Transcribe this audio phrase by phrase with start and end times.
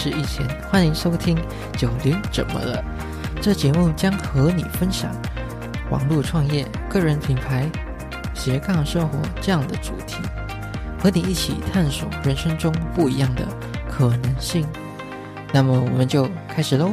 [0.00, 1.36] 是以前，欢迎收听
[1.76, 2.80] 《九零怎么了》。
[3.42, 5.10] 这节目将和你分享
[5.90, 7.68] 网络创业、个人品牌、
[8.32, 10.18] 斜杠生活这样的主题，
[11.02, 13.42] 和你一起探索人生中不一样的
[13.90, 14.64] 可能性。
[15.52, 16.92] 那么，我们就开始喽。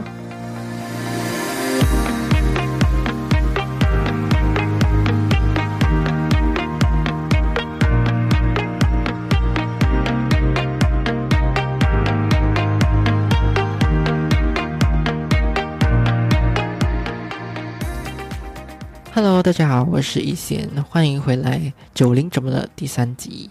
[19.96, 21.58] 我是一贤，欢迎回来
[21.94, 23.50] 《九零怎么了》第三集。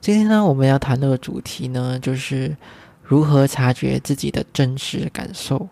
[0.00, 2.56] 今天呢，我们要谈的主题呢，就是
[3.02, 5.68] 如何察觉自己的真实感受。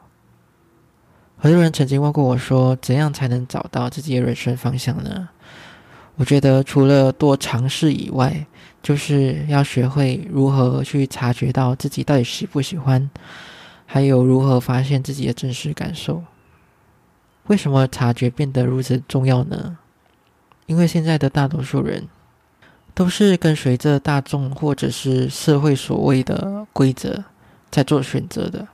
[1.36, 5.28] 很多人曾经问过我说，怎样才能找到自己的人生方向呢？
[6.16, 8.44] 我觉得除了多尝试以外，
[8.82, 13.08] 就是要学会如何去察觉到自己到底喜不喜欢，
[13.86, 16.24] 还有如何发现自己的真实感受。
[17.46, 19.78] 为什么察觉变得如此重要呢？
[20.70, 22.06] 因为现在的大多数人
[22.94, 27.24] 都是跟随着大众或者是社会所谓的规则
[27.72, 28.68] 在做选择的。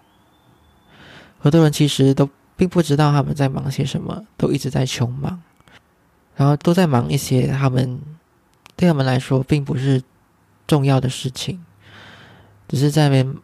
[1.38, 5.40] 很多人其实都并不知道他们在忙些什么，都一直在穷忙，
[6.34, 7.98] 然后都在忙一些他们
[8.76, 10.02] 对他们来说并不是
[10.66, 11.64] 重要的事情，
[12.68, 13.34] 只是在那边，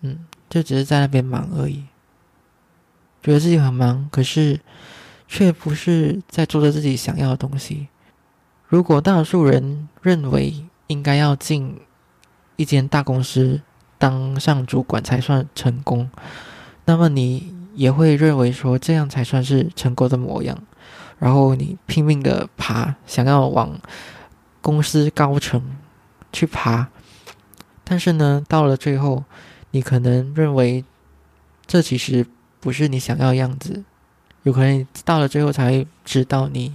[0.00, 1.84] 嗯，就只是在那边忙而已。
[3.22, 4.58] 觉得自己很忙，可是
[5.28, 7.86] 却不是在做着自己想要的东西。
[8.72, 11.78] 如果大多数人认为应该要进
[12.56, 13.60] 一间大公司
[13.98, 16.08] 当上主管才算成功，
[16.86, 20.58] 那么你也会认为说这样才算是成功的模样。
[21.18, 23.78] 然后你拼命的爬，想要往
[24.62, 25.62] 公司高层
[26.32, 26.88] 去爬，
[27.84, 29.24] 但是呢，到了最后，
[29.72, 30.82] 你可能认为
[31.66, 32.24] 这其实。
[32.58, 33.82] 不是你想要的样子，
[34.44, 36.72] 有可能到了最后才会知道你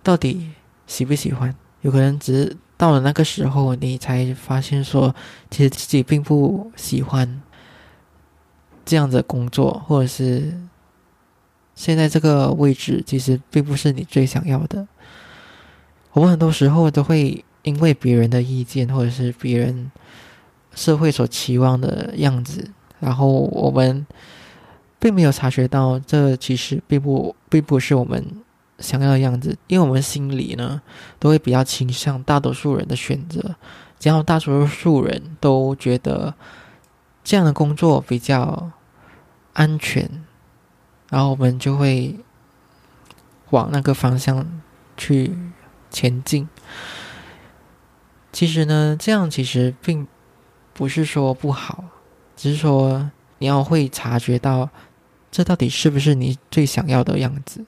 [0.00, 0.52] 到底
[0.86, 1.54] 喜不喜欢。
[1.82, 5.14] 有可能只是到了那个时候，你才发现说，
[5.50, 7.42] 其实自己并不喜欢
[8.84, 10.58] 这样的工作，或者是
[11.74, 14.86] 现在这个位置其实并不是你最想要的。
[16.12, 19.90] 我们很多时候都会因为别人的意见，或者是别人
[20.74, 24.06] 社会所期望的样子，然后我们。
[24.96, 28.24] 并没有察觉到，这其实并不并不是我们
[28.78, 30.80] 想要的样子，因为我们心里呢，
[31.18, 33.54] 都会比较倾向大多数人的选择，
[33.98, 36.34] 只要大多数人都觉得
[37.22, 38.72] 这样的工作比较
[39.52, 40.08] 安全，
[41.10, 42.18] 然后我们就会
[43.50, 44.46] 往那个方向
[44.96, 45.36] 去
[45.90, 46.48] 前进。
[48.32, 50.06] 其实呢，这样其实并
[50.72, 51.84] 不是说不好，
[52.36, 54.70] 只是说你要会察觉到。
[55.36, 57.64] 这到底是不是你最想要的样子？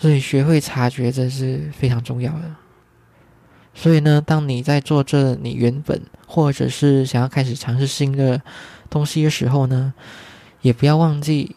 [0.00, 2.56] 所以学会察觉这是非常重要的。
[3.74, 8.40] 所以呢，当你在做这你原本或者是想要开始尝试新的
[8.88, 9.92] 东西的时候呢，
[10.62, 11.54] 也不要忘记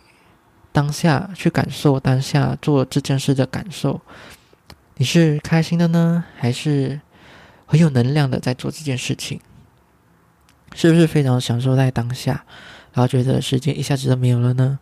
[0.73, 4.01] 当下去感受当下做这件事的感受。
[4.97, 6.99] 你是开心的呢，还是
[7.65, 9.39] 很有能量的在做这件事情？
[10.75, 12.43] 是不是非常享受在当下？
[12.91, 14.79] 然后觉得时间一下子都没有了呢。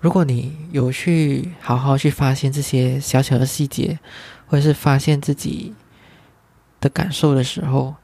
[0.00, 3.98] 如果你有去好好去发现这些小小的细节，
[4.46, 5.74] 或者是发现自己
[6.80, 7.94] 的感受的时候，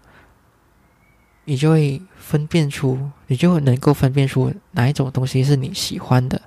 [1.44, 6.40] 你就会分辨出，你就能够分辨出哪一种东西是你喜欢的，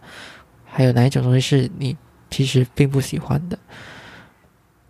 [0.66, 1.98] 还有哪一种东西是你
[2.30, 3.58] 其实并不喜欢的。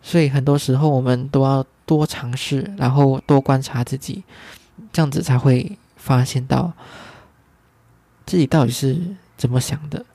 [0.02, 4.24] 所以很多时候我们都要多尝试，然后多观察自己，
[4.92, 5.78] 这样子才会。
[6.02, 6.72] 发现到
[8.26, 8.98] 自己到底是
[9.36, 10.06] 怎么想的，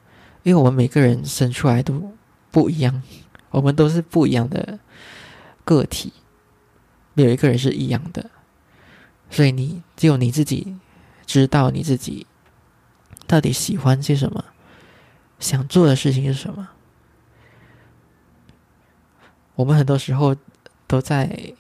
[0.45, 2.13] 因为我们每个人生出来都
[2.53, 3.03] 不一样，
[3.51, 4.79] 我们都是不一样的
[5.65, 6.13] 个体，
[7.15, 8.31] 没有一个人是一样的，
[9.29, 10.77] 所以你只有你自己
[11.27, 12.25] 知道你自己
[13.27, 14.45] 到底喜欢些什么，
[15.41, 16.69] 想做的事情是什么。
[19.57, 20.37] 我们很多时候
[20.87, 21.53] 都在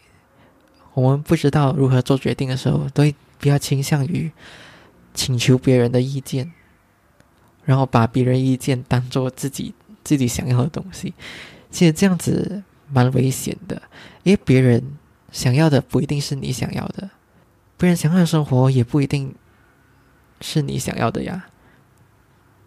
[0.92, 3.14] 我们不知道如何做决定的时候，都会。
[3.36, 4.32] 比较倾向于
[5.12, 6.50] 请求别人的意见，
[7.64, 11.14] 然后把别人意见当做自己自己想要的东西。
[11.70, 13.82] 其实这样子蛮危险的，
[14.22, 14.82] 因为别人
[15.32, 17.10] 想要的不一定是你想要的，
[17.76, 19.34] 别人想要的生活也不一定
[20.40, 21.46] 是你想要的呀。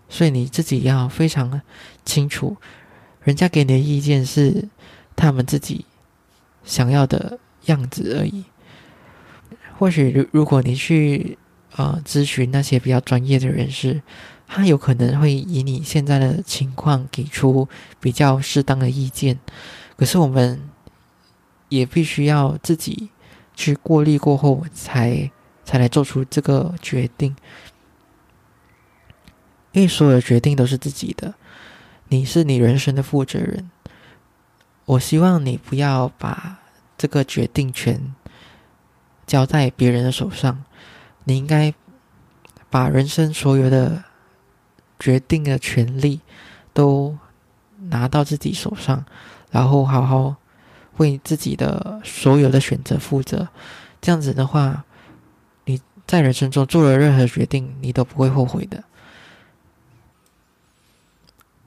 [0.09, 1.61] 所以你自己要非常
[2.03, 2.57] 清楚，
[3.21, 4.69] 人家给你的意见是
[5.15, 5.85] 他们自己
[6.63, 8.45] 想要的样子而已。
[9.77, 11.38] 或许如如果你去
[11.75, 14.01] 呃咨询那些比较专业的人士，
[14.47, 17.67] 他有可能会以你现在的情况给出
[17.99, 19.38] 比较适当的意见。
[19.97, 20.61] 可是我们
[21.69, 23.09] 也必须要自己
[23.53, 25.29] 去过滤过后，才
[25.65, 27.35] 才来做出这个决定。
[29.73, 31.35] 因为所有的决定都是自己的，
[32.07, 33.69] 你是你人生的负责人。
[34.85, 36.59] 我希望你不要把
[36.97, 38.15] 这个决定权
[39.27, 40.63] 交在别人的手上，
[41.25, 41.73] 你应该
[42.69, 44.05] 把人生所有的
[44.99, 46.19] 决定的权利
[46.73, 47.17] 都
[47.89, 49.05] 拿到自己手上，
[49.51, 50.35] 然后好好
[50.97, 53.47] 为自己的所有的选择负责。
[54.01, 54.85] 这样子的话，
[55.65, 58.83] 你在人生中做了任何决定，你都不会后悔的。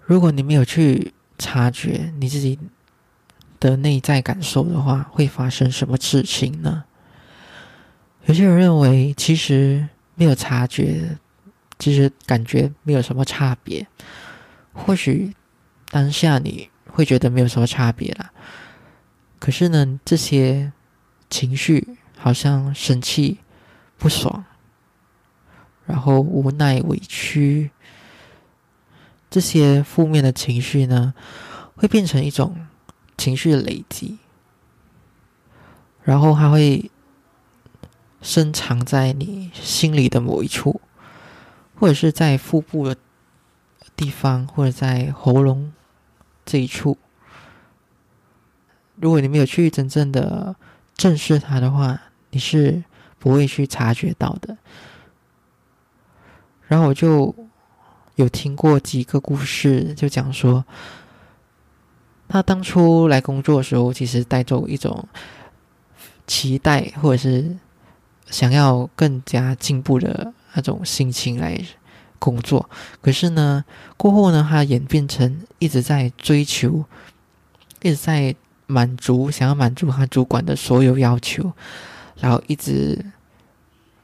[0.04, 2.58] 如果你没有去察觉你自己
[3.60, 6.84] 的内在感受的话，会发生什么事情呢？
[8.26, 11.16] 有些人认为，其实没有察觉，
[11.80, 13.84] 其实感觉没有什么差别。
[14.72, 15.34] 或许
[15.90, 18.30] 当下你会觉得没有什么差别啦，
[19.40, 20.72] 可是呢，这些
[21.28, 23.38] 情绪，好像生气、
[23.98, 24.44] 不爽，
[25.86, 27.72] 然后无奈、委屈。
[29.28, 31.14] 这些负面的情绪呢，
[31.76, 32.66] 会变成一种
[33.16, 34.18] 情绪的累积，
[36.02, 36.90] 然后它会
[38.20, 40.80] 深藏在你心里的某一处，
[41.80, 42.96] 或者是在腹部的
[43.96, 45.72] 地方，或者在喉咙
[46.44, 46.98] 这一处。
[48.96, 50.54] 如果你没有去真正的
[50.94, 52.00] 正视它的话，
[52.30, 52.84] 你是
[53.18, 54.58] 不会去察觉到的。
[56.68, 57.34] 然后我就。
[58.16, 60.62] 有听过几个故事，就讲说，
[62.28, 65.08] 他当初来工作的时候，其实带着一种
[66.26, 67.56] 期待，或者是
[68.26, 71.60] 想要更加进步的那种心情来
[72.18, 72.68] 工作。
[73.00, 73.64] 可是呢，
[73.96, 76.84] 过后呢，他演变成一直在追求，
[77.82, 78.34] 一直在
[78.66, 81.52] 满足，想要满足他主管的所有要求，
[82.18, 83.04] 然后一直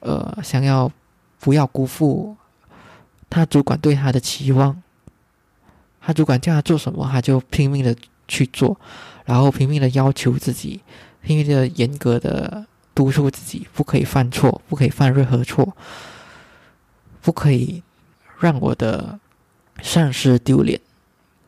[0.01, 0.91] 呃想要
[1.39, 2.37] 不要辜负。
[3.29, 4.81] 他主管对他的期望，
[6.01, 7.95] 他主管叫他做什么，他就拼命的
[8.29, 8.81] 去做，
[9.25, 10.81] 然后拼命的要求自己，
[11.23, 12.65] 拼命的严格的
[12.95, 15.77] 督促自己，不可以犯错，不可以犯任何错，
[17.27, 17.83] 不可以
[18.39, 19.19] 让我的
[19.83, 20.81] 上司丢脸。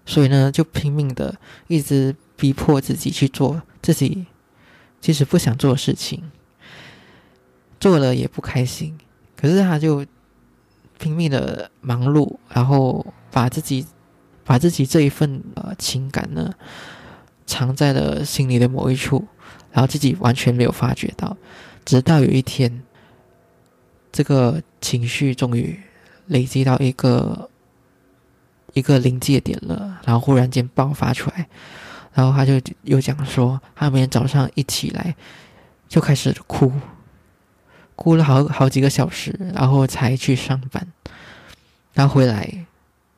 [0.04, 1.38] 所以呢，就拼命的
[1.69, 4.26] 一直逼迫自己去做自己
[5.00, 6.30] 其实不想做的事情，
[7.78, 8.98] 做了也不开心，
[9.36, 10.04] 可是他就。
[11.00, 13.86] 拼命的忙碌，然后把自己
[14.44, 16.52] 把自己这一份呃情感呢
[17.46, 19.25] 藏在了心里的某一处，
[19.70, 21.36] 然后自己完全没有发觉到，
[21.84, 22.82] 直到有一天，
[24.18, 25.78] 这个情绪终于
[26.26, 27.48] 累积到一个
[28.72, 31.46] 一个临界点了，然后忽然间爆发出来，
[32.12, 35.14] 然后他就又讲说，他每天早上一起来
[35.86, 36.72] 就开始哭。
[37.94, 40.84] 哭了好好几个小时，然后才去上班。
[41.92, 42.66] 然后回来，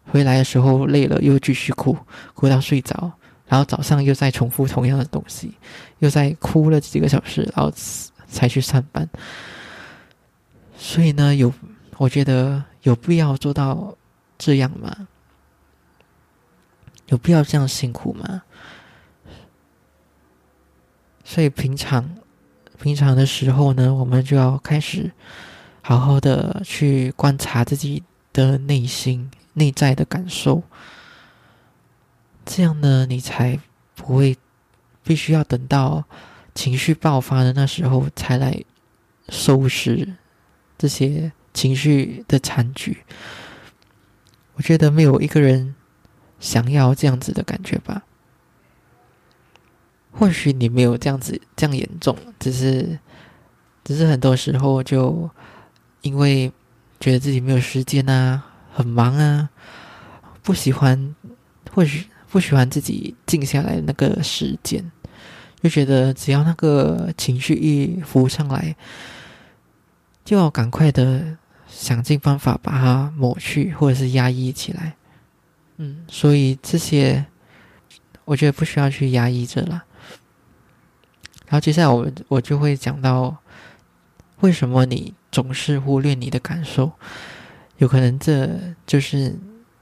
[0.05, 1.97] 回来的时候累了，又继续哭，
[2.35, 3.11] 哭到睡着。
[3.47, 5.55] 然后早上又在重复同样的东西，
[6.01, 7.73] 又在哭了几个小时，然后
[8.29, 9.09] 才去上班。
[10.83, 11.53] 所以呢，有
[11.99, 13.95] 我觉得有必要做到
[14.39, 15.09] 这样吗？
[17.09, 18.43] 有必要这样辛苦吗？
[21.23, 22.17] 所以平常。
[22.81, 25.13] 平常的时候呢，我们就要开始
[25.83, 30.63] 好好的去观察自己的内心、内在的感受，
[32.47, 33.61] 这样呢，你才
[33.95, 34.35] 不会
[35.05, 36.03] 必须要等到
[36.55, 38.65] 情绪爆发的那时候才来
[39.29, 40.15] 收拾
[40.81, 43.05] 这些情绪的残局。
[44.55, 45.75] 我觉得没有一个人
[46.39, 48.03] 想要这样子的感觉吧。
[50.11, 52.99] 或许你没有这样子这样严重，只是，
[53.85, 55.29] 只是很多时候就
[56.01, 56.51] 因为
[56.99, 59.51] 觉得自己没有时间啊，很忙啊，
[60.43, 61.15] 不喜欢，
[61.73, 64.91] 或许不喜欢自己静下来那个时间，
[65.63, 68.75] 就觉得只要那个情绪一浮上来，
[70.31, 74.95] 就要赶快的想尽方法把它抹去，或者是压抑起来。
[75.79, 77.27] 嗯，所以这些
[78.25, 79.83] 我觉得不需要去压抑着了。
[81.47, 83.37] 然后接下来我我就会讲到，
[84.39, 86.93] 为什么你总是忽略你的感受？
[87.79, 88.49] 有可能这
[88.87, 89.37] 就是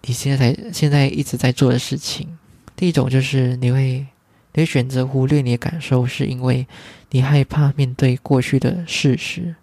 [0.04, 2.38] 你现在现在一直在做的事情。
[2.74, 4.06] 第一种就是你会
[4.54, 6.66] 你你会选择忽略你的感受，是因为
[7.10, 9.54] 你害怕面对过去的事实。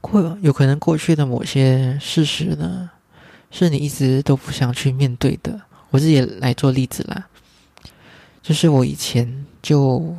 [0.00, 2.90] 过有可能过去的某些事实呢，
[3.50, 5.60] 是你一直都不想去面对的。
[5.90, 7.26] 我自己来做例子啦，
[8.42, 10.16] 就是我以前就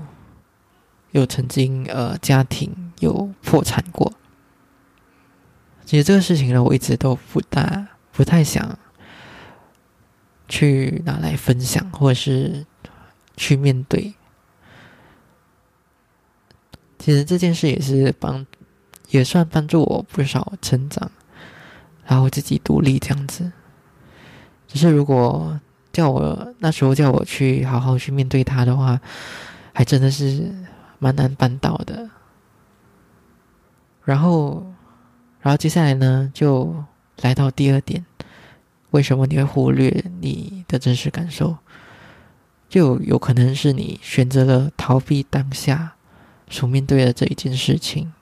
[1.12, 4.12] 有曾经呃家庭有破产过。
[5.86, 8.78] 其实这个事情呢，我一直都不大不太想
[10.48, 12.66] 去拿来分享，或者是
[13.36, 14.14] 去面对。
[17.00, 18.46] 其实这件事也是帮，
[19.12, 21.12] 也算帮助我不少成长，
[22.06, 23.52] 然后自己独立这样子。
[24.68, 25.60] 只是如果
[25.94, 29.00] 叫我那时候叫我去好好去面对他的话，
[29.74, 30.52] 还真的是
[31.00, 32.10] 蛮难办到的。
[34.04, 34.66] 然后。
[35.44, 36.86] 然后接下来呢，就
[37.22, 38.06] 来到第二点，
[38.92, 41.58] 为什么你会忽略你的真实感受？
[42.70, 45.94] 就有可能是你选择了逃避当下
[46.48, 48.14] 所面对的这一件事情，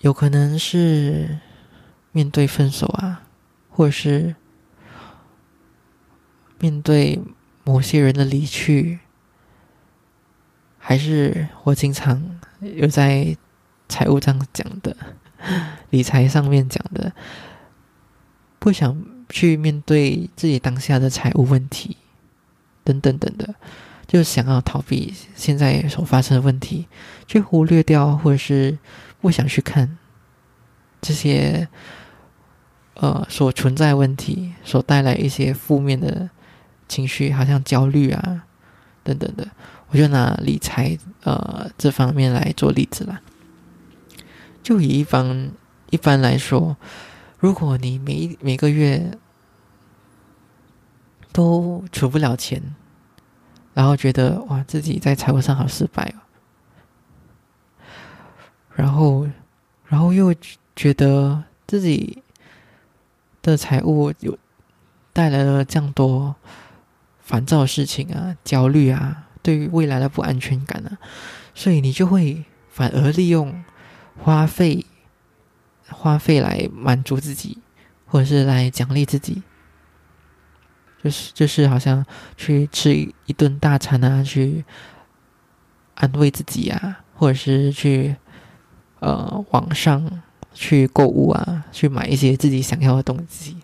[0.00, 1.38] 有可能是
[2.12, 3.22] 面对分手啊，
[3.68, 4.34] 或者是
[6.58, 7.20] 面对
[7.64, 9.00] 某些人的离去，
[10.78, 13.36] 还是我经常有在
[13.88, 14.96] 财务上讲的。
[15.88, 17.12] 理财上面讲的，
[18.58, 21.96] 不想去面对自己当下的财务问题，
[22.84, 23.54] 等等等的，
[24.06, 26.86] 就想要逃避现在所发生的问题，
[27.26, 28.78] 去忽略掉，或者是
[29.20, 29.98] 不想去看
[31.00, 31.68] 这些
[32.94, 36.30] 呃所存在问题所带来一些负面的
[36.88, 38.44] 情绪，好像焦虑啊
[39.02, 39.48] 等等的，
[39.88, 43.20] 我就拿理财呃这方面来做例子啦。
[44.62, 45.50] 就以一般
[45.90, 46.76] 一般来说，
[47.38, 49.18] 如果你每每个月
[51.32, 52.62] 都存不了钱，
[53.72, 56.20] 然后觉得哇自己在财务上好失败哦，
[58.80, 59.28] 然后
[59.86, 60.34] 然后又
[60.74, 62.22] 觉得自己
[63.42, 64.38] 的财务有
[65.12, 66.34] 带来了这样多
[67.20, 70.96] 烦躁事情啊、焦虑啊，对于未来的不安全感啊，
[71.54, 73.62] 所以你就会反而利用。
[74.22, 74.84] 花费，
[75.88, 77.56] 花费来满足自己，
[78.04, 79.42] 或者是来奖励自己，
[81.02, 82.04] 就是就是好像
[82.36, 82.92] 去吃
[83.24, 84.62] 一顿大餐啊，去
[85.94, 88.14] 安慰自己啊，或者是去
[89.00, 90.22] 呃网上
[90.54, 93.56] 去购物啊，去买一些自己想要的东西，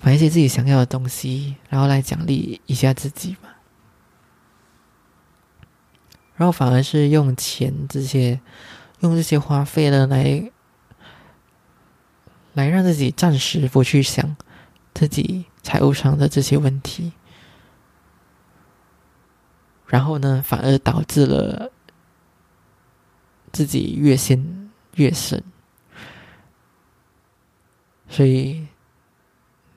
[0.00, 3.48] 买一些自己想要的东西，然后来奖励一下自己嘛。
[6.36, 8.40] 然后反而是用钱这些。
[9.02, 10.48] 用这些花费呢，来
[12.52, 14.36] 来让自己暂时不去想
[14.94, 17.10] 自己财务上的这些问题，
[19.88, 21.72] 然后呢，反而导致了
[23.52, 25.42] 自己越陷越深。
[28.08, 28.66] 所以，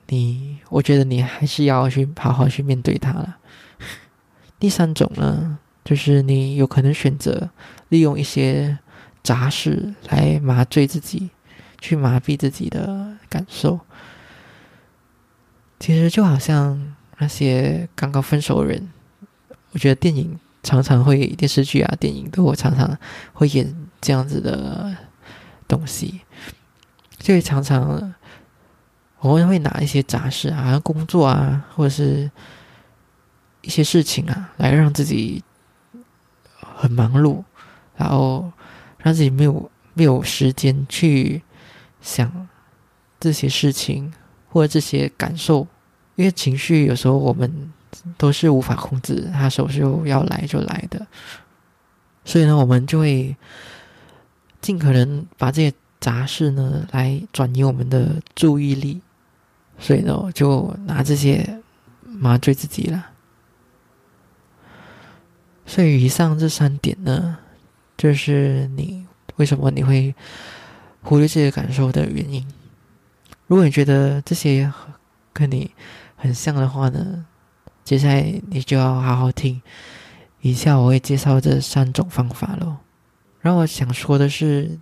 [0.08, 3.36] 你我觉得你还是要去好好去面对它了。
[4.58, 7.50] 第三种呢，就是你有可能选择
[7.90, 8.78] 利用一些。
[9.26, 11.30] 杂事来麻醉自己，
[11.80, 13.80] 去麻痹自己的感受。
[15.80, 18.88] 其实就好像那些刚刚分手的人，
[19.72, 22.98] 我觉得电影常常会电视剧啊、电影都我常常
[23.32, 24.94] 会演这样子的
[25.68, 26.20] 东西。
[27.18, 28.12] 就会常常
[29.20, 32.30] 我们会拿一些杂事啊、工作啊，或者是
[33.62, 35.44] 一些事情啊，来让自己
[36.58, 37.44] 很忙碌，
[37.94, 38.50] 然后。
[38.98, 41.40] 让自己没有没有时间去
[42.00, 42.48] 想
[43.20, 44.12] 这些事情
[44.48, 45.68] 或者这些感受，
[46.16, 47.72] 因为情绪有时候我们
[48.16, 51.06] 都是无法控制，它什么时候要来就来的。
[52.24, 53.36] 所以呢，我们就会
[54.60, 59.00] 尽可能把这些杂事呢来转移我们的注意力。
[59.78, 61.60] 所以呢，我就拿这些
[62.02, 63.06] 麻醉自己了。
[65.66, 67.38] 所以以上这三点呢。
[67.98, 70.14] 就是你为什么你会
[71.02, 72.46] 忽略这些感受的原因。
[73.46, 74.70] 如果你觉得这些
[75.32, 75.70] 跟你
[76.14, 77.24] 很像的话呢，
[77.86, 79.62] 接下来你就要好好听。
[80.40, 82.78] 以下我会介绍这三种方法喽。
[83.40, 84.76] 然后我想说的是，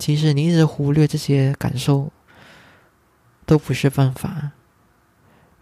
[0.00, 2.12] 其实你一直忽略这些感受
[3.46, 4.50] 都不是办法，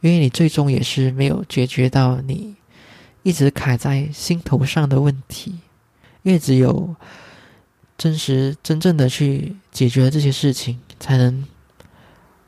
[0.00, 2.56] 因为你最终也是没有解决到你
[3.22, 5.58] 一直卡在心头上的问题。
[6.22, 6.96] 因为只有
[7.98, 11.44] 真实、真正的去解决这些事情，才能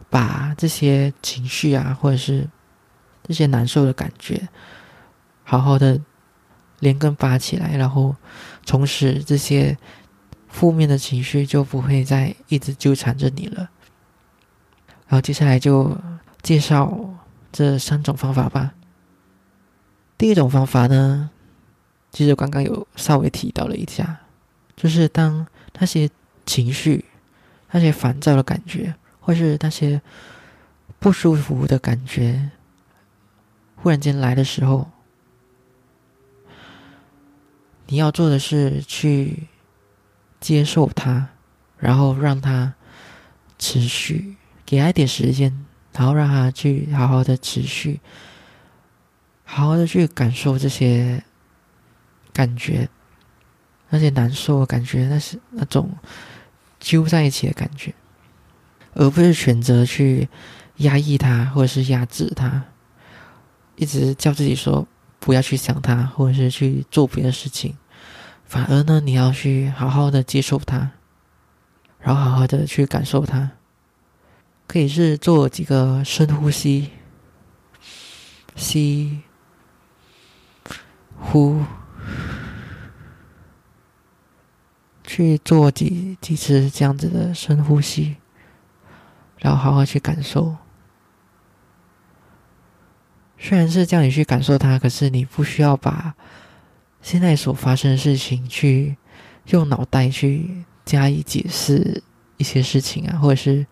[0.09, 2.49] 把这些情绪啊，或者是
[3.29, 4.49] 这些难受的感觉，
[5.45, 6.01] 好好的
[6.81, 8.17] 连根拔起来，然后
[8.65, 9.77] 从此这些
[10.49, 13.69] 负面的情绪就不会再一直纠缠着你了。
[15.07, 15.97] 然后接下来就
[16.43, 16.99] 介绍
[17.53, 18.73] 这三种方法吧。
[20.17, 21.31] 第一种方法呢，
[22.11, 24.21] 其实刚刚有稍微提到了一下，
[24.75, 25.47] 就是当
[25.79, 26.09] 那些
[26.47, 27.05] 情绪、
[27.71, 30.01] 那些烦躁的感觉，或是那些
[30.99, 32.51] 不舒服的感觉。
[33.81, 34.91] 忽然间来的时候，
[37.87, 39.47] 你要做的是去
[40.41, 41.29] 接受它，
[41.79, 42.75] 然后让它
[43.59, 48.01] 持续，给他一点时间，然后让他去好好的持续，
[49.45, 51.23] 好好的去感受这些
[52.33, 52.89] 感觉，
[53.91, 55.91] 那些难受的感觉，那是那种
[56.79, 57.95] 揪在一起的感觉，
[58.95, 60.29] 而不是选择去
[60.79, 62.65] 压抑它或者是压制它。
[63.79, 64.87] 一直叫自己说
[65.19, 67.75] 不要去想他，或者是去做别的事情，
[68.45, 70.91] 反而呢，你要去好好的接受他，
[72.01, 73.53] 然后好好的去感受他。
[74.67, 76.91] 可以是做几个深呼吸，
[78.55, 79.21] 吸，
[81.19, 81.63] 呼，
[85.05, 88.17] 去做几几次这样子的深呼吸，
[89.39, 90.55] 然后好好去感受。
[93.41, 96.15] 虽然是叫你去感受它，可是你不需要把
[97.01, 98.97] 现在所发生的事情去
[99.47, 102.03] 用脑袋去加以解释
[102.37, 103.65] 一些事情啊，或者是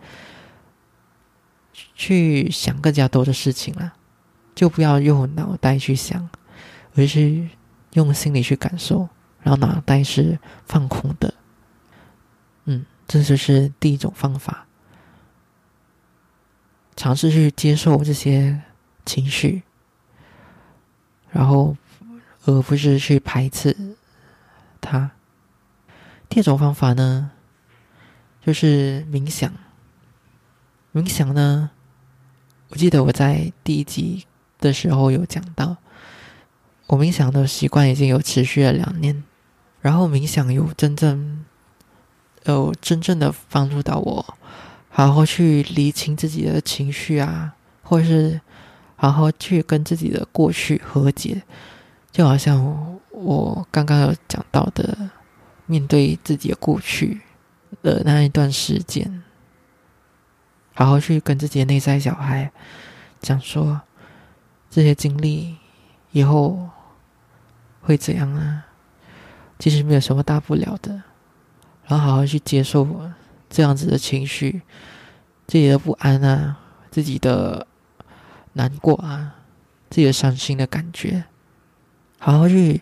[1.94, 3.92] 去想更加多的事情了，
[4.54, 6.28] 就不要用脑袋去想，
[6.94, 7.49] 而是
[7.94, 9.08] 用心里去感受，
[9.42, 11.35] 然后脑袋是放空的。
[12.66, 14.66] 嗯，这就是第一种方法，
[16.94, 18.62] 尝试去接受这些。
[19.07, 19.62] 情绪，
[21.31, 21.77] 然后
[22.45, 23.95] 而不是去排斥
[24.81, 25.12] 它。
[26.29, 27.31] 第二种方法呢，
[28.45, 29.51] 就是冥想。
[30.92, 31.71] 冥想呢，
[32.71, 34.27] 我记得我在第一集
[34.59, 35.77] 的时候有讲到，
[36.88, 39.23] 我冥想的习惯已经有持续了两年，
[39.81, 41.45] 然后冥想有真正
[42.45, 44.37] 有真正的帮助到我，
[44.88, 48.40] 好好去理清自己的情绪啊，或者是。
[48.98, 51.42] 好好去跟自己的过去和解，
[52.11, 55.11] 就好像我刚刚有讲到的，
[55.66, 57.20] 面对自己的过去
[57.82, 59.22] 的那一段时间，
[60.74, 62.50] 好好去跟自己的内在小孩
[63.20, 63.82] 讲说，
[64.70, 65.56] 这些经历
[66.12, 66.70] 以后
[67.82, 68.64] 会怎样啊？
[69.59, 71.02] 其实没有什么大不了的，
[71.85, 72.88] 然后好好去接受
[73.50, 74.62] 这样子的情绪，
[75.46, 76.56] 自己的不安啊，
[76.90, 77.66] 自己的。
[78.57, 79.35] 难过啊，
[79.90, 81.25] 自己的伤心的感觉，
[82.19, 82.81] 好好去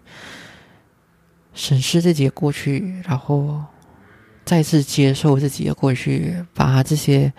[1.52, 3.64] 审视自己的过去，然后
[4.44, 7.32] 再次接受自己的过去，把这些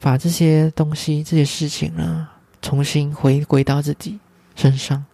[0.00, 2.28] 把这些东西、这些事情呢，
[2.60, 4.18] 重新回归到自己
[4.56, 5.04] 身上。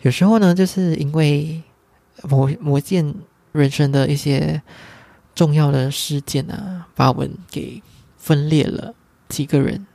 [0.00, 1.62] 有时候呢，就是因为
[2.24, 3.14] 某某件
[3.52, 4.60] 人生的一些
[5.36, 7.80] 重要的事件啊，把我们给
[8.18, 8.92] 分裂了。
[9.28, 9.86] 几个人，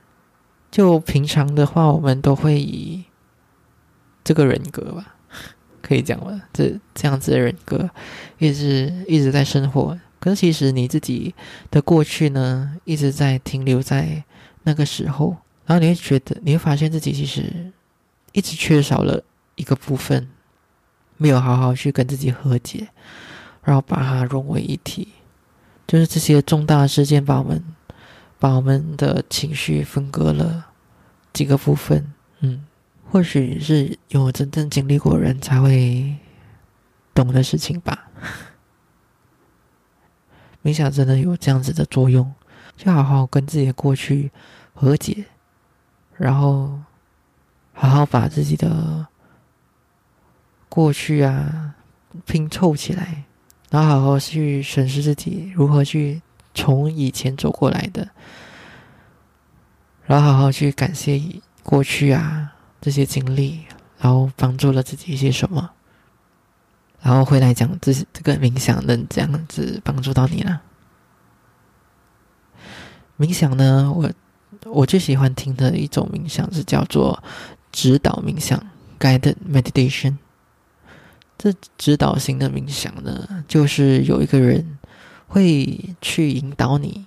[0.72, 3.04] 就平常的话，我们都会以
[4.24, 5.16] 这个人格吧，
[5.82, 7.90] 可以讲了，这这样子的人格，
[8.38, 10.00] 一直一直在生活。
[10.20, 11.34] 可是其实你自己
[11.72, 14.24] 的过去呢，一直在停留在
[14.64, 17.72] 那个时候，然后你会觉得，你会发现自己其实
[18.34, 19.24] 一直缺少了
[19.56, 20.28] 一个部分，
[21.18, 22.90] 没有好好去跟自己和解，
[23.64, 25.10] 然后把它融为一体。
[25.88, 27.64] 就是这些重大事件把我们。
[28.40, 30.68] 把我们的情绪分割了
[31.34, 32.66] 几个部分，嗯，
[33.12, 36.16] 或许是有真正经历过人才会
[37.14, 38.08] 懂的事情吧。
[40.64, 42.34] 冥想真的有这样子的作用，
[42.78, 44.32] 就好好跟自己的过去
[44.74, 45.26] 和解，
[46.16, 46.80] 然后
[47.74, 49.06] 好好把自己的
[50.70, 51.76] 过去啊
[52.26, 53.26] 拼凑起来，
[53.70, 56.22] 然后好好去审视自己如何去。
[56.60, 58.10] 从以前走过来的，
[60.06, 61.22] 然后好好去感谢
[61.64, 63.62] 过去啊这些经历，
[63.98, 65.70] 然后帮助了自己一些什么，
[67.02, 70.62] 然后回来讲这这个冥想能这样子帮助到你了。
[73.18, 74.12] 冥想呢，我
[74.66, 77.24] 我最喜欢听的一种冥想是叫做
[77.72, 78.62] 指导冥想
[79.00, 80.18] （guided meditation）。
[81.38, 84.76] 这指导型的冥想呢，就是有一个人。
[85.30, 87.06] 会去引导你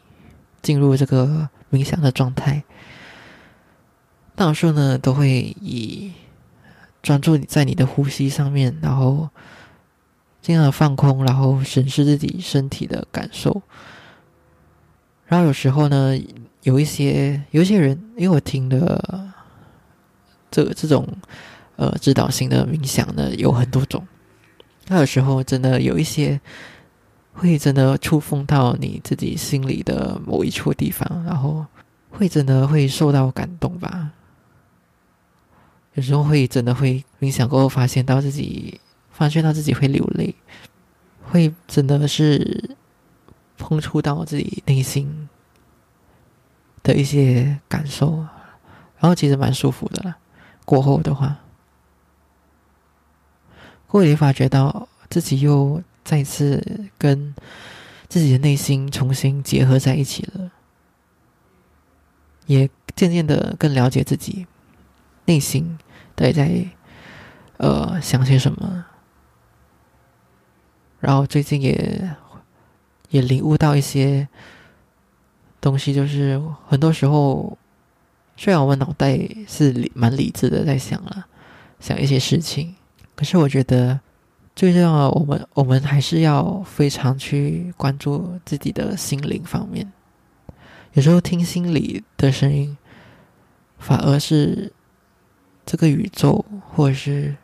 [0.62, 2.62] 进入这个冥想的状态，
[4.34, 6.12] 大多数呢都会以
[7.02, 9.28] 专注你在你的呼吸上面，然后
[10.40, 13.60] 尽量放空，然后审视自己身体的感受。
[15.26, 16.16] 然后有时候呢，
[16.62, 19.32] 有一些有一些人，因为我听的
[20.50, 21.08] 这这种
[21.76, 24.06] 呃指导性的冥想呢，有很多种。
[24.86, 26.40] 那有时候真的有一些
[27.32, 31.66] 会真的触碰到你自己心里的某一处地方，然后
[32.10, 34.12] 会真的会受到感动吧。
[35.94, 40.34] 有时候会真的会冥想过后，发现到自己发现到自己会流泪，
[41.24, 42.76] 会真的是
[43.58, 45.28] 碰触到自己内心
[46.82, 48.16] 的一些感受，
[48.98, 50.16] 然后其实蛮舒服的了。
[50.64, 51.38] 过后的话，
[53.86, 57.34] 过后你发觉到自己又再次跟
[58.08, 60.50] 自己的内心重新结合在一起了，
[62.46, 64.46] 也渐渐的更了解自己。
[65.24, 65.78] 内心
[66.16, 66.66] 到底在
[67.58, 68.84] 呃想些什么？
[70.98, 72.10] 然后最近也
[73.10, 74.28] 也领悟到一些
[75.60, 77.56] 东西，就是很多时候，
[78.36, 81.26] 虽然我们脑袋是理蛮理智的在想了
[81.78, 82.74] 想一些事情，
[83.14, 84.00] 可是我觉得
[84.54, 89.92] 最重要，我们我们还是要非常去关注自己的心灵方面。
[90.92, 92.76] 有时候听心里的声音，
[93.78, 94.72] 反而是。
[95.64, 97.36] 这个宇宙，或者是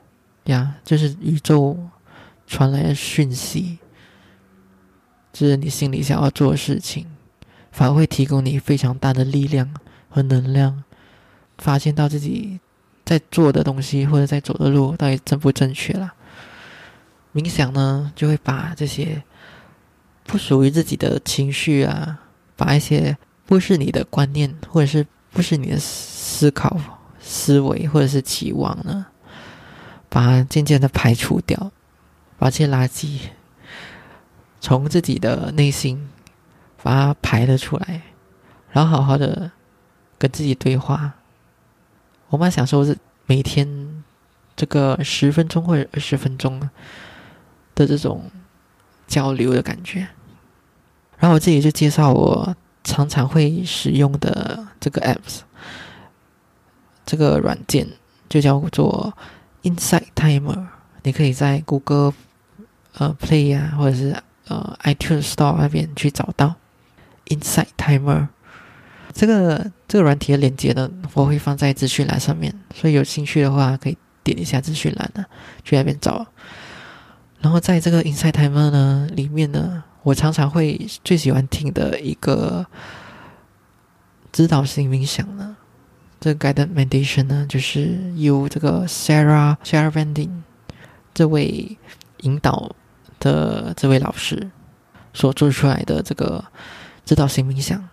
[0.47, 1.79] 呀，就是宇宙
[2.49, 3.79] 传来的讯息，
[5.33, 7.07] 就是你心里想要做的事情，
[7.71, 9.73] 反而会提供你非常大的力量
[10.11, 10.83] 和能量，
[11.59, 12.59] 发现到自己
[13.05, 16.13] 在做的东西或者在走的路到底正不正确了。
[17.35, 19.23] 冥想呢，就会把这些
[20.25, 22.21] 不属于自己的情绪啊，
[22.57, 26.77] 把一些不是你的观念或者是不是你的思考。
[27.21, 29.05] 思维或者是期望呢，
[30.09, 31.71] 把它渐渐的排除掉，
[32.39, 33.19] 把这些垃圾
[34.63, 36.09] 从自己的内心
[36.83, 38.01] 把它排了出来，
[38.71, 39.51] 然后好好的
[40.17, 41.17] 跟自己对话。
[42.29, 44.03] 我蛮享受是每天
[44.57, 46.71] 这个十分钟或者二十分钟
[47.87, 48.31] 的这种
[49.07, 50.09] 交流的感觉。
[51.19, 55.41] 然后我自己就介绍我常常会使用的这个 apps。
[57.07, 57.89] 这个软件
[58.29, 59.17] 就叫做
[59.63, 60.67] Insight Timer，
[61.03, 62.13] 你可以在谷歌
[62.99, 64.15] 呃 Play 啊，或者是
[64.49, 66.57] 呃 iTunes Store 那边去找到
[67.27, 68.29] Insight Timer。
[69.15, 75.25] 这个这个软体的链接呢，我会放在资讯栏上面，所以有兴趣的话可以点一下资讯栏的，
[75.65, 76.27] 去那边找。
[77.41, 82.67] 然后在这个 Insight Timer 呢里面呢，我常常会最喜欢听的一个
[84.33, 85.57] 指导性冥想呢。
[86.21, 90.31] 这个 guided meditation 呢，就是由这个 Sarah Sarah Vending
[91.15, 91.79] 这位
[92.23, 92.75] 引导
[93.21, 94.51] 的这位老师
[95.15, 96.45] 所做出来的这个
[97.05, 97.89] 指导性冥想，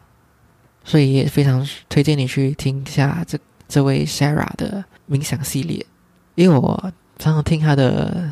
[0.84, 5.86] 所以也非常推荐你去听一下这这位 Sarah 的冥想系列，
[6.34, 8.31] 因为我常常听他的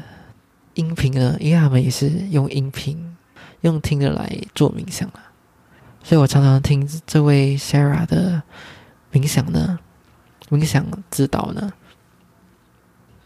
[0.75, 3.15] 音频呢，因为他们也是用音频
[3.61, 5.19] 用听的来做冥想了，
[6.03, 8.43] 所以我常常听这位 Sarah 的。
[9.13, 9.77] 冥想呢？
[10.49, 11.71] 冥想指导呢？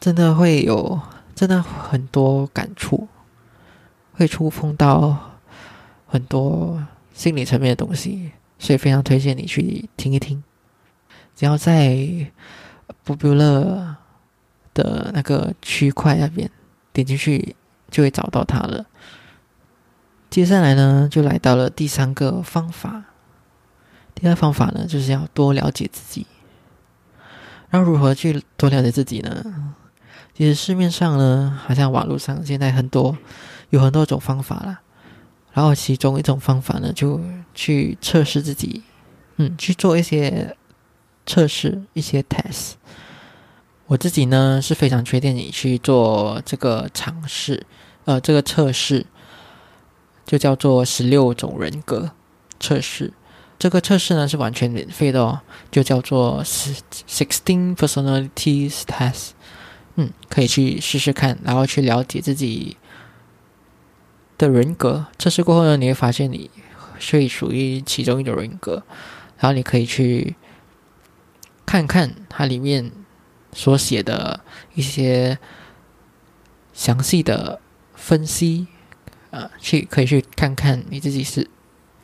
[0.02, 1.00] 真的会有
[1.34, 3.08] 真的很多感触，
[4.12, 5.40] 会触碰到
[6.06, 10.44] 很多心理层面的东西，所以非常推荐你去听一听。
[11.38, 11.96] 只要在
[13.06, 13.96] 布布勒
[14.74, 16.52] 的那个区块那边
[16.98, 17.56] 点进去，
[17.92, 18.88] 就会找到它了。
[20.32, 23.04] 接下来呢，就来到了第三个方法。
[24.16, 26.26] 第二方法呢，就是要多了解自己。
[27.70, 29.76] 然后如何去多了解自己呢？
[30.34, 33.16] 其实市面上呢，好像网络上现在很多
[33.70, 34.82] 有很多种方法啦。
[35.54, 37.22] 然后其中一种方法呢，就
[37.54, 38.82] 去测试自己，
[39.36, 40.58] 嗯，去做一些
[41.28, 42.74] 测试，一些 test。
[43.88, 47.66] 我自己呢是非常推荐你去做这个尝试，
[48.06, 49.06] 呃，这个测试
[50.26, 52.12] 就叫做十六种人格
[52.60, 53.14] 测试。
[53.58, 55.40] 这个测试呢是完全免费的哦，
[55.72, 59.30] 就叫做 Sixteen Personalities Test。
[59.96, 62.78] 嗯，可以去试试看，然后去了解自己
[64.38, 65.08] 的人格。
[65.18, 66.52] 测试过后呢，你会发现你
[67.00, 68.84] 是属于其中一种人格，
[69.40, 70.36] 然后你可以去
[71.66, 72.92] 看看它里面
[73.58, 74.40] 所写的
[74.76, 75.40] 一些
[76.74, 77.60] 详细的
[77.96, 78.68] 分析，
[79.32, 81.50] 啊，去可以去看看你自己是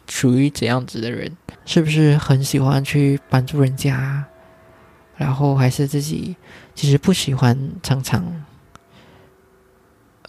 [0.10, 1.38] 属于怎样子的人。
[1.64, 4.26] 是不是很喜欢去帮助人家，
[5.16, 6.36] 然后还是自己
[6.74, 8.44] 其实不喜欢常常，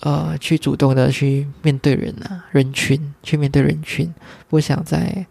[0.00, 4.14] 呃，去主动的去面对人啊，人群去面对人群，
[4.46, 5.26] 不想在，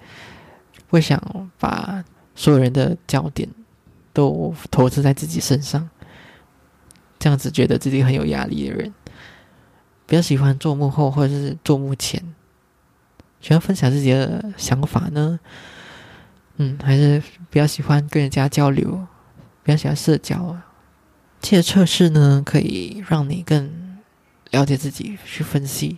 [0.90, 2.04] 不想把
[2.36, 3.48] 所有人的焦点
[4.14, 5.90] 都投资在自己身上，
[7.20, 8.94] 这样子觉得自己很有压力的人，
[10.06, 12.24] 比较喜欢做幕后或者是做幕前，
[13.42, 15.40] 喜欢分享自己的想法呢。
[16.58, 19.08] 嗯，还是比较喜欢跟人家交流，
[19.64, 20.38] 比较喜欢社交。
[20.44, 20.68] 啊。
[21.42, 23.98] 这些测试呢，可以让你更
[24.52, 25.98] 了解自己，去分析，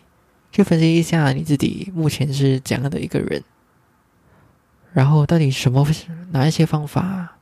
[0.51, 3.43] 去分析一下你自己目前是怎样的一个人，
[4.93, 5.85] 然后到底什么
[6.31, 7.34] 哪一些方法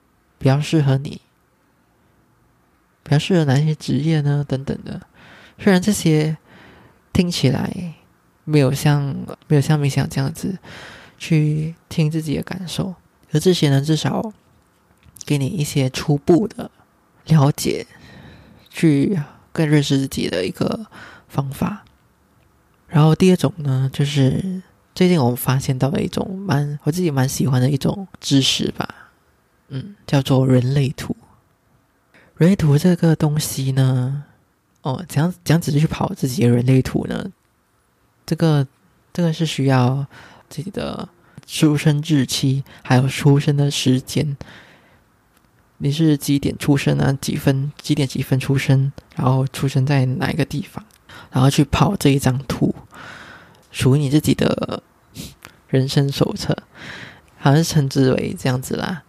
[0.43, 1.21] 比较适合你，
[3.01, 4.45] 比较适合哪些职业呢？
[4.45, 5.01] 等等的。
[5.57, 6.35] 虽然这些
[7.13, 7.95] 听起来
[8.43, 9.15] 没有像
[9.47, 10.57] 没有像冥想这样子
[11.17, 12.93] 去听自己的感受。
[13.31, 14.33] 而这些呢，至少
[15.25, 16.69] 给你一些初步的
[17.27, 17.87] 了解，
[18.69, 19.17] 去
[19.53, 20.85] 更认识自己的一个
[21.29, 21.85] 方法。
[22.89, 24.61] 然后第二种呢，就是
[24.93, 29.02] 最近我们发现到的一种蛮我自己蛮喜欢的一种知识吧，
[29.73, 31.15] 嗯，叫做人类图。
[32.37, 34.23] 人类图这个东西呢，
[34.83, 37.31] 哦，怎样怎样子去跑自己的人类图呢？
[38.25, 38.67] 这个
[39.11, 40.07] 这个是需要
[40.49, 41.09] 自己的。
[41.45, 44.37] 出生日期，还有出生的时间，
[45.79, 47.11] 你是几点出生啊？
[47.19, 47.69] 几分？
[47.81, 48.93] 几点几分出生？
[49.17, 50.85] 然后出生在哪一个地方？
[51.31, 52.73] 然后去跑这一张图，
[53.71, 54.81] 属于你自己的
[55.67, 56.57] 人生手册，
[57.37, 59.03] 好像称之为这样子啦。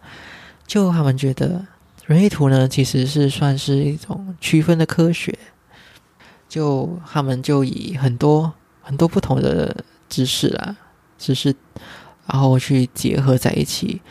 [0.65, 1.65] 就他们觉得
[2.05, 5.37] 人类图呢，其实是算是一种区分的科学。
[6.47, 10.75] 就他们就以很多很多不同的知识啦，
[11.17, 11.55] 知识。
[12.27, 14.01] 然后去结合在一起，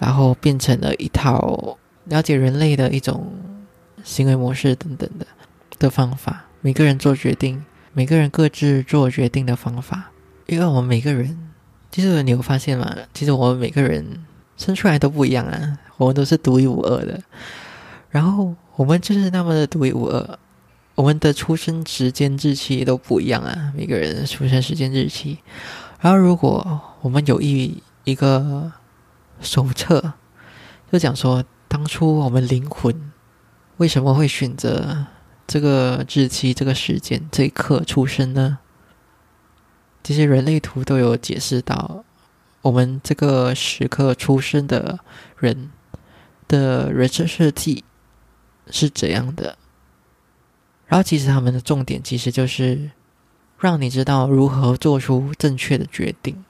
[0.00, 3.32] 然后变成了一套了解人类的一种
[4.02, 5.26] 行为模式等等的
[5.78, 6.46] 的方法。
[6.62, 10.10] 每个人做决定，每个人各自做决定的方法。
[10.46, 11.52] 因为我们每个人，
[11.92, 12.92] 其实你有发现吗？
[13.14, 14.04] 其实我们每个人
[14.56, 17.20] 生出来都不一样啊，我们都是独一无二的。
[18.10, 20.38] 然后我们就是那么的独一无二，
[20.94, 25.38] 我们的出生时间日期都不一样啊，每个人出生时间日期。
[26.00, 28.70] 然后如果我们有一一个
[29.40, 30.12] 手册，
[30.92, 33.10] 就讲说当初我们灵魂
[33.78, 35.06] 为什么会选择
[35.46, 38.58] 这个日期、这个时间、这一刻出生呢？
[40.02, 42.04] 这些人类图都有解释到，
[42.64, 44.98] 我们这个时刻出生的
[45.38, 45.70] 人
[46.48, 47.84] 的人生设计
[48.70, 49.58] 是怎样的。
[50.86, 52.90] 然后，其实他们的重点其实就是
[53.58, 56.42] 让你知道如何做出正确的决定。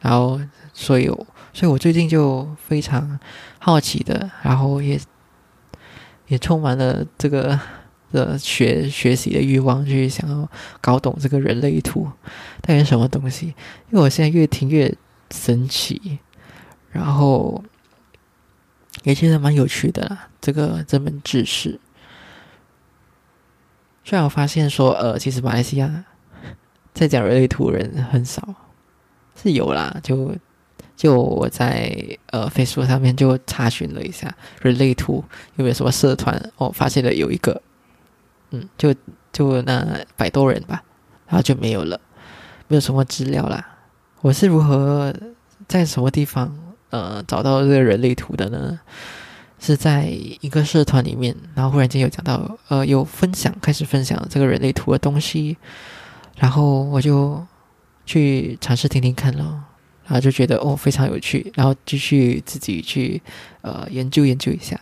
[0.00, 0.40] 然后，
[0.72, 1.06] 所以，
[1.52, 3.20] 所以我最近就非常
[3.60, 4.98] 好奇的，然后也
[6.26, 7.56] 也充满了这个
[8.10, 10.48] 的学 学习的欲望，去想要
[10.80, 12.10] 搞懂这个人类图
[12.62, 13.46] 到底什么东西。
[13.90, 14.92] 因为我现在越听越
[15.30, 16.18] 神奇，
[16.90, 17.62] 然后
[19.04, 20.28] 也觉得蛮有趣的啦。
[20.40, 21.78] 这个这门知识，
[24.04, 26.04] 虽然我发现说，呃，其实马来西亚
[26.92, 28.54] 在讲人类图人很少。
[29.42, 30.36] 是有啦，就
[30.94, 35.24] 就我在呃 Facebook 上面就查询了一下人类图
[35.56, 37.62] 有没有什么社团，哦，发现了有一个，
[38.50, 38.94] 嗯，就
[39.32, 40.82] 就那百多人吧，
[41.26, 41.98] 然后就没有了，
[42.68, 43.69] 没有什么资料啦。
[44.20, 45.14] 我是如何
[45.68, 46.56] 在什么地方
[46.90, 48.78] 呃找到这个人类图的呢？
[49.58, 50.06] 是在
[50.40, 55.56] 一个社团里面，然后忽然间有讲到呃有分享，开始分享这个人类图的东西，
[56.36, 57.44] 然后我就。
[58.06, 59.44] 去尝试听听看咯，
[60.04, 63.22] 然后就觉得哦非常有趣，然后继续自己去
[63.60, 64.80] 呃研究研究一下。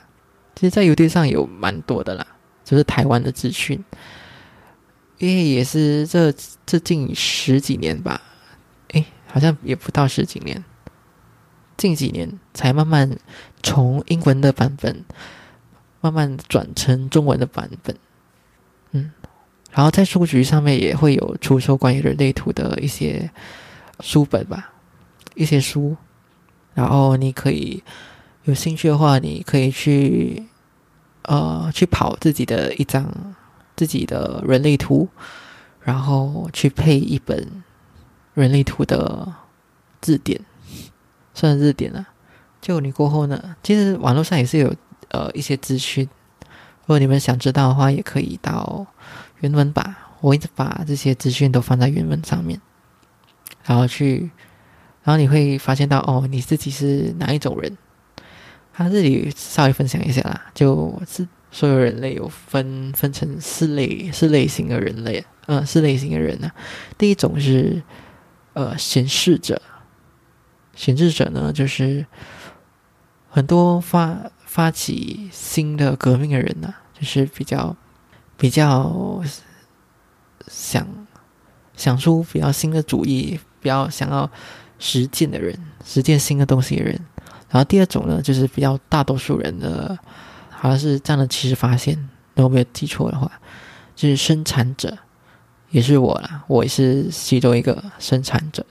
[0.55, 2.27] 其实，在邮递上有蛮多的啦，
[2.65, 3.85] 就是台湾的资讯，
[5.19, 6.33] 因为也是这
[6.65, 8.19] 这近十几年吧，
[9.29, 10.65] 好像也不到十几年，
[11.77, 13.17] 近几年才慢慢
[13.63, 15.05] 从英文的版本
[16.01, 17.97] 慢慢转成中文的版本，
[18.93, 19.13] 嗯。
[19.71, 23.31] 然后在书局上面也会有出售关于人类图的一些
[24.01, 24.73] 书本吧，
[25.35, 25.95] 一些书。
[26.75, 27.83] 然后你可以
[28.45, 30.43] 有兴趣的话，你可以去
[31.23, 33.35] 呃去跑自己的一张
[33.77, 35.07] 自己的人类图，
[35.83, 37.47] 然后去配一本
[38.41, 39.35] 人类图的
[40.01, 40.41] 字典，
[41.35, 42.07] 算字典了。
[42.61, 44.75] 就你过后呢，其实网络上也是有
[45.09, 46.09] 呃一些资讯，
[46.83, 48.87] 如果你们想知道的话，也可以到。
[49.41, 52.61] 原文吧，我一直把这些资讯都放在原文上面，
[53.65, 54.29] 然后去，
[55.05, 57.79] 然后你会发现到哦，你自己是哪一种人，
[58.73, 66.51] 他这里稍微分享一下啦，就是所有人类有分分成四类，四类型的人类，嗯，四类型的人呢。
[66.99, 67.81] 第一种是
[68.59, 69.63] 呃显示者，
[70.75, 72.05] 显示者呢就是
[73.31, 77.77] 很多发发起新的革命的人呢，就是比较
[78.37, 79.23] 比较
[80.49, 80.85] 想
[81.77, 84.29] 想出比较新的主意，比较想要
[84.81, 86.99] 实践的人，实践新的东西的人。
[87.49, 89.97] 然后第二种呢，就是比较大多数人的，
[90.51, 91.97] 好像是占了七十发现，
[92.35, 93.31] 如果没有记错的话，
[93.95, 94.99] 就是生产者，
[95.71, 98.65] 也是我啦，我也是其中一个生产者。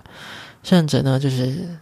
[0.63, 1.77] 生产者呢，就是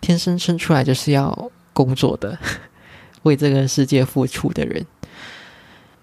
[0.00, 2.38] 天生生出来就是要工作的，
[3.22, 4.84] 为这个世界付出的人，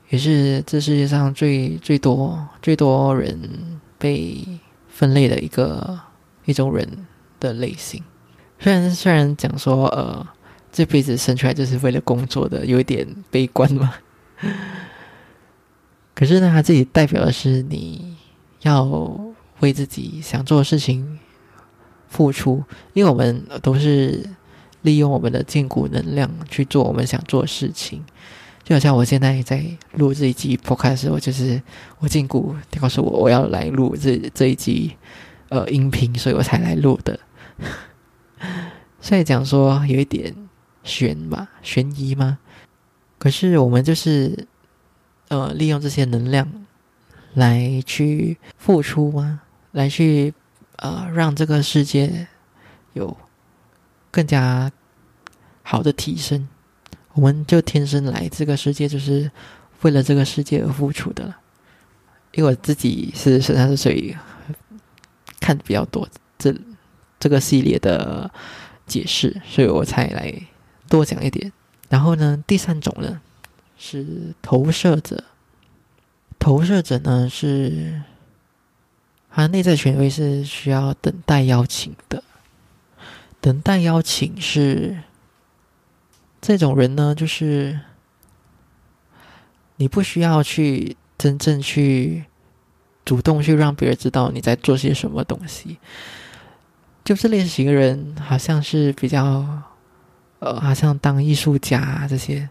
[0.10, 4.46] 也是这世界上最最多最多人被
[4.88, 6.00] 分类的一个
[6.46, 6.88] 一种人
[7.40, 8.04] 的类型。
[8.60, 10.26] 虽然虽然讲说，呃，
[10.72, 13.94] 这辈子生出来就是为了工作的，有一点悲观嘛。
[16.16, 18.13] 可是呢，它自己代表的是你
[18.64, 19.20] 要
[19.60, 21.20] 为自己想做的事情
[22.10, 24.28] 付出，因为我们都是
[24.82, 28.04] 利用我们的筋骨能量去做我们想做的事情。
[28.64, 29.62] 就好像我现在在
[29.94, 31.62] 录这一集 podcast，我就是
[32.00, 34.96] 我筋骨告诉我我要来录这这一集
[35.50, 37.20] 呃音频，所以我才来录的。
[39.02, 40.34] 所以讲说有一点
[40.84, 42.38] 悬嘛，悬疑吗？
[43.18, 44.48] 可是我们就是
[45.28, 46.50] 呃，利用这些能量
[47.34, 49.42] 来去付出吗？
[49.72, 50.34] 来去
[50.78, 52.28] 呃，让这个世界
[52.94, 53.16] 有
[54.12, 54.72] 更加
[55.62, 56.48] 好的提升。
[57.14, 59.30] 我们就天生来这个世界，就是
[59.82, 61.38] 为了这个世界而付出的了。
[62.34, 64.16] 因为我自己是十三岁，
[65.40, 66.56] 看的比较多，这。
[67.20, 68.30] 这个系列的
[68.86, 70.36] 解释，所以我才来
[70.90, 71.50] 多讲一点。
[71.88, 73.22] 然后呢，第三种呢
[73.78, 75.24] 是投射者。
[76.40, 78.02] 投射者呢是，
[79.30, 82.24] 他内在权威是需要等待邀请的。
[83.40, 84.98] 等待邀请是
[86.42, 87.80] 这种人呢，就是
[89.76, 92.26] 你不需要去真正去
[93.04, 95.78] 主动去让别人知道你在做些什么东西。
[97.04, 99.46] 就这类型的人，好像是比较，
[100.40, 102.50] 呃，好像当艺术家这些，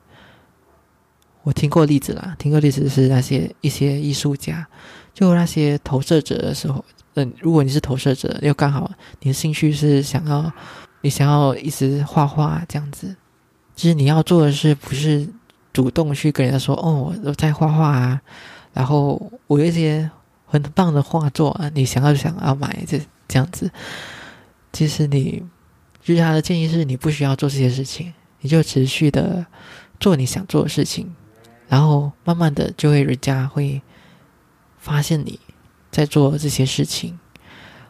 [1.42, 4.66] 我听过例子啦，听过例子是那些一些艺术家，
[5.12, 10.52] 就那些投射者的时候，嗯，如果你是投射者，又刚好你的兴趣是想要，
[11.00, 13.16] 你想要一直画画这样子，
[13.74, 15.28] 其实你要做的是不是
[15.72, 18.20] 主动去跟人家说，哦，我在画画啊，
[18.72, 20.08] 然后我有一些
[20.46, 23.70] 很棒的画作啊，你想要想要买这这样子。
[24.72, 25.42] 其实你，
[26.02, 29.44] 就是他的建议是你不需要做这些事情，你就持续的
[29.98, 31.12] 做你想做的事情，
[31.72, 33.80] 然后慢慢的就会人家会
[34.76, 35.40] 发现你
[35.90, 37.18] 在做这些事情，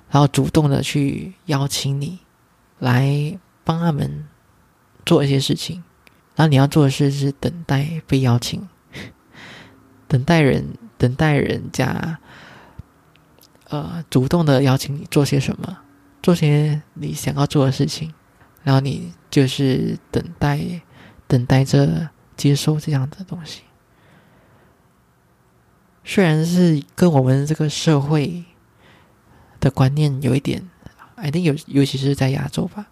[0.09, 2.21] 然后主动的去邀请你
[2.79, 4.29] 来帮他们
[5.05, 5.83] 做一些事情，
[6.37, 8.69] 然后你要做的事是等待被邀请，
[10.07, 12.19] 等待人等待人家，
[13.69, 15.79] 呃，主动的邀请你做些什么。
[16.23, 18.15] 做些你想要做的事情，
[18.63, 20.81] 然后你就是等待，
[21.27, 23.63] 等待着接收这样的东西。
[26.05, 28.45] 虽然是跟我们这个社会
[29.61, 30.69] 的观念有一点
[31.17, 32.87] ，I think 尤尤其是在亚洲吧，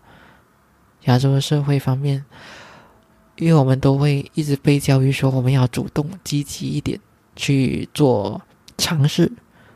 [1.04, 2.24] 亚洲的社会方面，
[3.36, 6.98] 因为我们都会一直被教育说我们要主动积极一点
[7.34, 8.40] 去做
[8.78, 9.30] 尝试，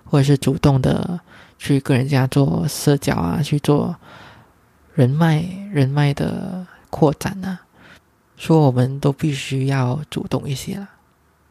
[0.05, 1.21] 或者是主动的。
[1.57, 3.97] 去跟人家做社交啊，去做
[4.93, 5.43] 人脉、
[5.73, 7.61] 人脉的扩展啊，
[8.37, 10.91] 说我们都必须要主动一些了。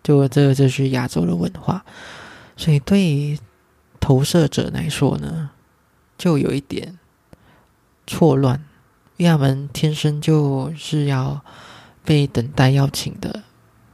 [0.04, 1.84] 就这个就是亚洲的文化，
[2.58, 3.40] 所以对
[4.00, 5.50] 投射者来说呢，
[6.18, 7.00] 就有一点
[8.06, 8.64] 错乱，
[9.18, 11.42] 因为他们天生就是要
[12.04, 13.44] 被等待邀请的。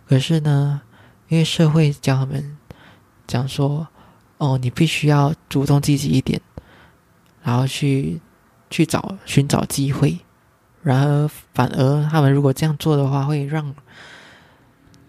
[0.08, 0.82] 可是呢，
[1.28, 2.58] 因为社会教他们
[3.28, 3.88] 讲说。
[4.40, 6.40] 哦，你必须要主动积极一点，
[7.44, 8.22] 然后去
[8.70, 10.18] 去找寻找机会，
[10.82, 13.76] 然而反而他们如果这样做的话，会让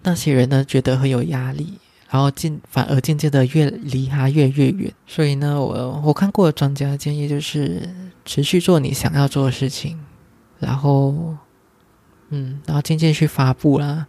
[0.02, 1.78] 那些人呢觉得很有压力，
[2.08, 4.92] 然后渐反而渐渐的越离他越越远。
[5.06, 7.88] 所以呢，我我看过的专家建议就是
[8.24, 9.98] 持续做你想要做的事情，
[10.58, 11.36] 然后
[12.30, 14.06] 嗯，然后渐渐去发布啦，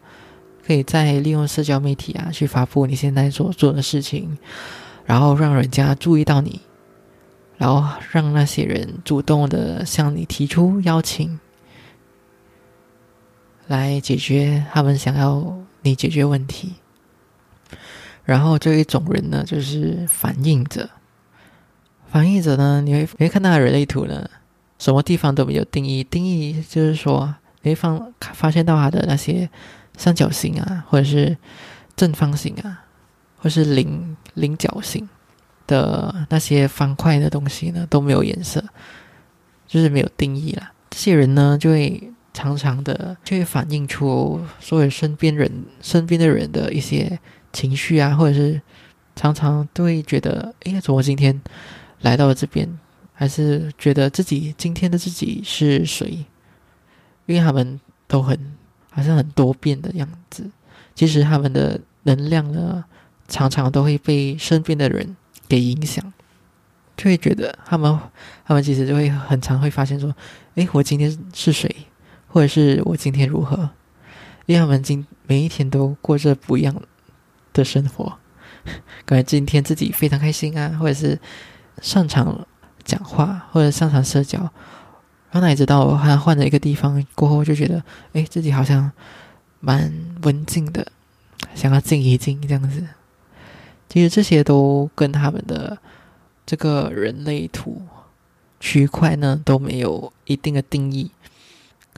[0.65, 4.37] 可以再利用社交媒体啊去发布你现在所做的事情。
[5.03, 6.61] 然后让人家注意到你，
[7.57, 11.37] 然后让那些人主动的向你提出邀请，
[13.67, 16.75] 来解决他们想要你解决问题。
[18.23, 20.89] 然后这一种人呢，就是反应者。
[22.07, 24.29] 反应者呢，你会你会看到人类图呢，
[24.77, 26.03] 什么地方都没有定义。
[26.03, 29.49] 定义就是说，你会发发现到他的那些
[29.97, 31.37] 三角形啊，或者是
[31.95, 32.83] 正方形啊，
[33.37, 35.07] 或是菱菱角形
[35.67, 38.63] 的那些方块的东西呢，都没有颜色，
[39.65, 40.73] 就是没有定义啦。
[40.89, 42.10] 这些人呢，就会
[42.41, 47.19] 常常的就会反映出所有身边人身边的人的一些
[47.53, 48.59] 情绪啊，或者是
[49.15, 51.39] 常常都会觉得，哎，怎么今天？
[52.01, 52.67] 来到了这边，
[53.13, 56.25] 还是觉得自己今天的自己是谁？
[57.27, 58.35] 因为他们都很
[58.89, 60.49] 好像很多变的样子。
[60.95, 62.83] 其实他们的能量呢，
[63.27, 65.15] 常常都会被身边的人
[65.47, 66.11] 给影响，
[66.97, 67.99] 就会觉得他们
[68.43, 70.11] 他们其实就会很常会发现说
[70.55, 71.69] ：“诶，我今天是谁？
[72.31, 73.69] 或者是我今天如何？”
[74.47, 76.75] 因为他们今每一天都过着不一样
[77.53, 78.17] 的生活，
[79.05, 81.19] 感觉今天自己非常开心啊，或者是。
[81.81, 82.45] 擅长
[82.83, 84.37] 讲话或者擅长社交，
[85.31, 87.81] 然后哪知道他换了一个地方过后，就觉得
[88.13, 88.91] 哎，自己好像
[89.61, 90.85] 蛮文静的，
[91.55, 92.85] 想要静一静这样子。
[93.89, 95.75] 其实这些都跟他们的
[96.45, 97.81] 这个人类图
[98.59, 101.09] 区块呢都没有一定的定义。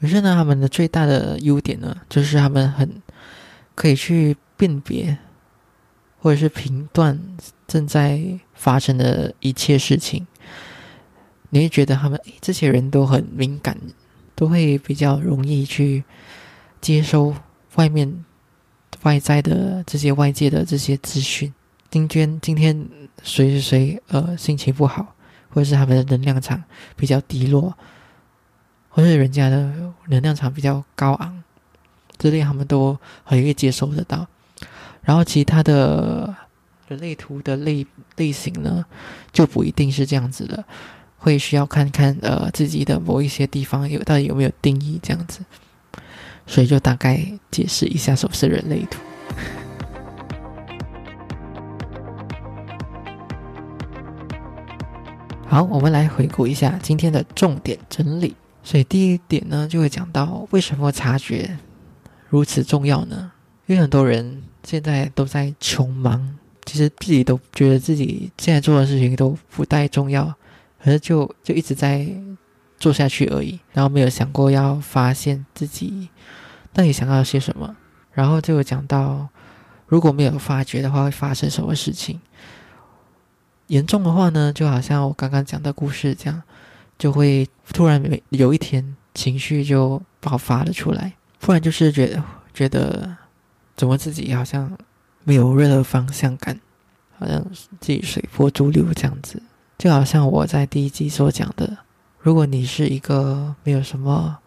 [0.03, 3.01] 可是呢，他们的最大的优点呢，就是他们很
[3.73, 5.17] 可以去辨别
[6.19, 7.17] 或者是评断。
[7.65, 8.21] 正在
[8.53, 10.27] 发生的一切事情，
[11.49, 13.75] 你会觉得他们这些人都很敏感，
[14.35, 16.03] 都会比较容易去
[16.81, 17.33] 接收
[17.75, 18.25] 外面
[19.03, 21.51] 外在的这些外界的这些资讯。
[21.89, 22.87] 今天今天
[23.23, 25.15] 谁谁谁呃心情不好，
[25.49, 26.61] 或者是他们的能量场
[26.95, 27.75] 比较低落，
[28.93, 29.73] 或者人家的
[30.07, 31.43] 能量场比较高昂，
[32.17, 34.25] 这类他们都很容易接收得到。
[35.01, 36.33] 然后其他的。
[36.89, 37.87] 人类图的类
[38.17, 38.85] 类型呢，
[39.31, 40.63] 就不一定是这样子的，
[41.17, 45.39] 会需要看看呃自己的某一些地方有到底有没有定义这样子，
[46.45, 48.99] 所以就大概解释一下什么是人类图。
[55.47, 58.35] 好，我们来回顾一下今天的重点整理。
[58.63, 61.57] 所以第一点呢，就会讲到为什么察觉
[62.29, 63.31] 如此重要呢？
[63.65, 66.37] 因为很多人现在都在穷忙。
[66.65, 70.33] 其实自己都觉得自己现在做的事情都不太重要，
[70.81, 72.07] 可是就就一直在
[72.77, 76.07] 做下去而已，然后没有想过要发现自己
[76.71, 77.75] 到底想要些什么。
[78.13, 79.27] 然后就讲到，
[79.87, 82.21] 如果没有发觉的话，会发生什么事情？
[83.67, 86.41] 严重的话呢，就好像我刚刚讲的故事这样，
[87.03, 92.23] 就会突然有有一天情绪就爆发了出来，不然就是觉得
[92.53, 93.17] 觉得
[93.75, 94.71] 怎么自己好像。
[95.25, 96.59] 没有任何方向感，
[97.17, 97.41] 好像
[97.79, 99.41] 自己随波逐流这样子，
[99.77, 101.77] 就好像我在第一集所讲的，
[102.19, 104.37] 如果你是一个没有什么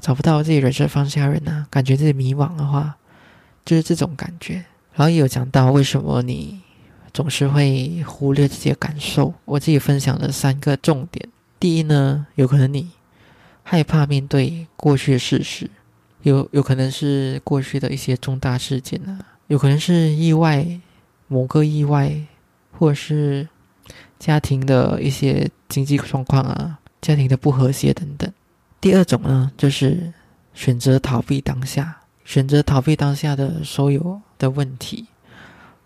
[0.00, 2.96] 找不到自己人生方向的人呢，感觉自己迷茫的话，
[3.64, 4.54] 就是这种感觉。
[4.94, 6.60] 然后也有讲到为什么你
[7.14, 11.28] 总是会忽略自己的感受，我自己分享了三个重点。
[11.60, 12.90] 第一呢，有可能你
[13.62, 15.70] 害怕面对过去的事实，
[16.22, 19.20] 有有可能是过去的一些重大事件呢。
[19.48, 20.80] 有可能是意外，
[21.28, 22.18] 某个意外，
[22.78, 23.46] 或者是
[24.18, 28.32] 家庭的一些经济状况啊，家庭的不和谐等等。
[28.80, 30.10] 第二种呢，就是
[30.54, 35.06] 选择逃避当下，选择逃避当下的所有的问题，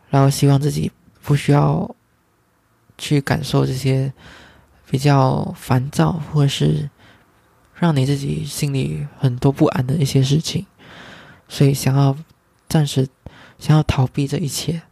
[0.08, 1.92] 然后希望自己不需要
[2.96, 4.12] 去感受这些
[4.94, 6.88] 比较烦躁，或是
[7.74, 10.64] 让你自己心里很多不安的一些事情，
[11.48, 12.16] 所以想要
[12.68, 13.08] 暂时。
[13.56, 14.82] 想要逃避这一切。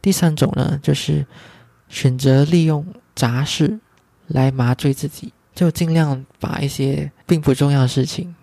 [0.00, 1.26] 第三种呢，就是
[1.88, 3.80] 选择利用杂事
[4.28, 8.36] 来麻醉自己，就尽量把一些并不重要的事情，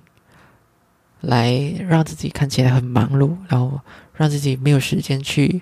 [1.21, 1.53] 来
[1.87, 3.79] 让自己看起来很忙碌，然后
[4.13, 5.61] 让自己没有时间去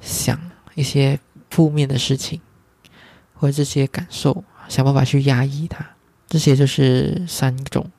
[0.00, 0.38] 想
[0.74, 2.40] 一些负面的事情，
[3.40, 5.82] 或者这些感受，想办法去压抑它。
[6.28, 7.90] 这些就是三种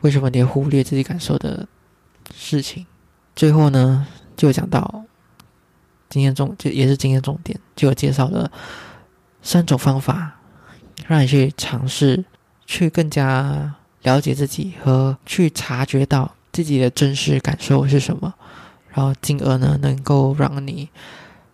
[0.00, 1.66] 为什么你忽略自己感受的
[2.34, 2.84] 事情。
[3.36, 4.04] 最后呢，
[4.36, 5.04] 就讲到
[6.08, 8.50] 今天重就也是今天重点，就有介绍了
[9.42, 10.40] 三种方法，
[11.06, 12.24] 让你去尝试，
[12.66, 18.34] 去更加了解自己和去察觉到自己的真实感受是什么，
[18.90, 20.90] 然后进而呢，能够让你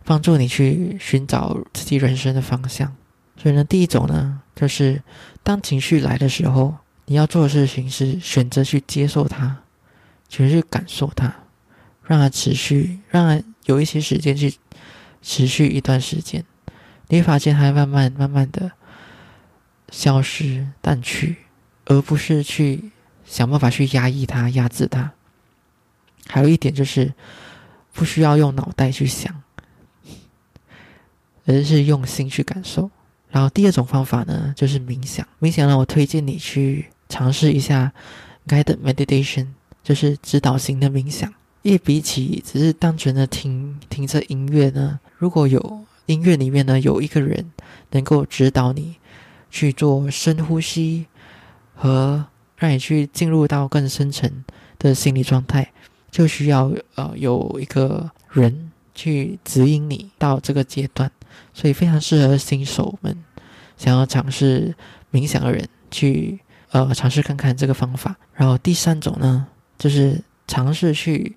[0.05, 2.97] 帮助你去寻找自己人生的方向。
[3.41, 5.03] 所以呢，第一种呢，就是
[5.43, 6.77] 当情绪来的时候，
[7.07, 9.57] 你要做的事情是选择去接受它，
[10.29, 11.35] 选择去感受它，
[12.05, 14.55] 让它持续，让它有一些时间去
[15.23, 16.45] 持续一段时间，
[17.09, 18.73] 你会发现它慢慢慢慢的
[19.89, 21.37] 消失淡去，
[21.87, 22.91] 而不是去
[23.25, 25.13] 想办法去压抑它、压制它。
[26.27, 27.15] 还有一点就是，
[27.95, 29.43] 不需要用脑袋去想，
[31.47, 32.91] 而是用心去感受。
[33.31, 35.27] 然后第二种方法呢，就是冥想。
[35.41, 37.93] 冥想呢，我推荐你去尝试一下
[38.47, 39.47] guided meditation，
[39.83, 41.33] 就是指导型的冥想。
[41.63, 47.53] 因为比起只是单纯的听听着音乐呢，如果有音乐里面呢有一个人
[47.91, 48.97] 能够指导你
[49.51, 51.07] 去做深呼吸，
[51.75, 52.25] 和
[52.57, 54.29] 让你去进入到更深层
[54.79, 55.71] 的心理状态。
[56.11, 61.09] 就需要呃有一个人去指引你到这个阶段，
[61.61, 63.15] 所以非常适合新手们
[63.77, 64.75] 想要尝试
[65.13, 66.41] 冥想的人去
[66.71, 68.17] 呃尝试看看这个方法。
[68.33, 69.47] 然后第三种呢，
[69.77, 71.37] 就是尝试去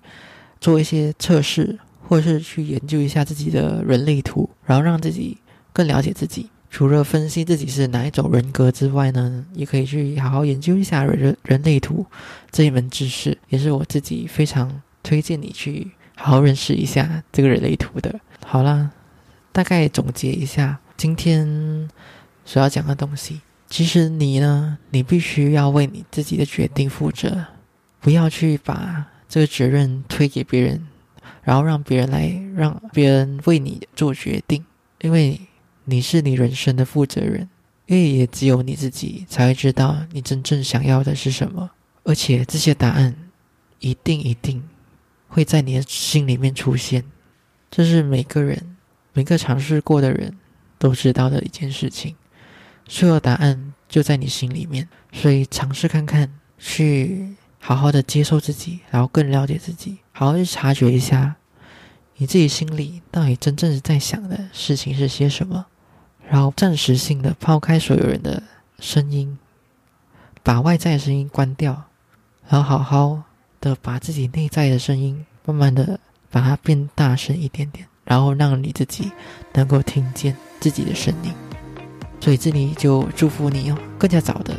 [0.62, 5.36] 做一些测试，或者是去研究一下自己的人类图，然后让自己
[5.74, 6.48] 更了解自己。
[6.70, 12.06] 除了分析自己是哪一种人格之外呢，也可以去好好研究一下人人类图
[12.50, 18.18] 这一门知识，也是我自己非常推荐你去好好认识一下这个人类图的。
[18.46, 18.90] 好啦，
[19.54, 21.88] 大概总结一下今天
[22.44, 23.40] 所要讲的东西。
[23.70, 27.46] 其实你呢，你必须要为你自己的决定负责，
[28.00, 30.86] 不要去把这个责任推给别人，
[31.42, 34.62] 然后让别人来让别人为你做决定，
[35.00, 35.40] 因为。
[35.86, 37.46] 你是你人生的负责人，
[37.84, 41.72] 因为也只有你自己才会知道你真正想要的是什么，
[42.04, 43.14] 而且这些答案
[43.80, 44.66] 一定一定
[45.28, 47.04] 会在你的心里面出现，
[47.70, 48.73] 这是每个人
[49.14, 50.36] 每个尝试过的人
[50.78, 52.14] 都知道的一件事情。
[52.86, 61.36] 所有答案就在你心里面，所以尝试看看，去好好的接受自己，然后更了解自己，好好去察觉一下
[62.16, 65.64] 你自己心里到底真正在想的事情是些什么。
[66.28, 68.42] 然后暂时性的抛开所有人的
[68.78, 69.38] 声音，
[70.42, 71.84] 把外在的声音关掉，
[72.48, 73.22] 然后好好
[73.60, 75.98] 的把自己内在的声音慢慢的
[76.30, 79.10] 把它变大声一点点，然后让你自己
[79.52, 81.32] 能够听见自己的声音。
[82.20, 84.54] 所以这里就祝福你哦，更加早的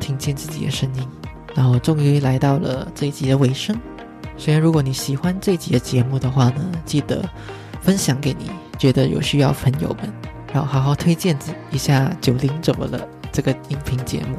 [0.00, 1.08] 听见自己的声音。
[1.54, 3.78] 然后终于来到了这一集的尾声。
[4.36, 7.26] 虽然如果你喜欢这一集的节目的话呢，记得
[7.80, 10.12] 分享给你觉得有需要朋友们。
[10.52, 11.36] 然后好好推荐
[11.70, 12.98] 一下《九零怎么了》
[13.30, 14.36] 这个音频节目，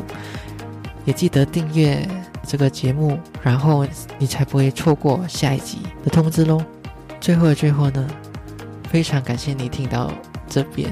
[1.06, 2.08] 也记得订阅
[2.44, 3.86] 这个节目，然后
[4.18, 6.64] 你才不会错过下一集的通知喽。
[7.20, 8.08] 最后的最后呢，
[8.90, 10.12] 非常感谢你听到
[10.48, 10.90] 这边，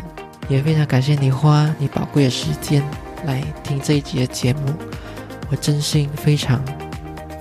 [0.49, 2.83] 也非常感谢你花你宝贵的时间
[3.25, 4.73] 来听这一集的节目，
[5.49, 6.61] 我真心非常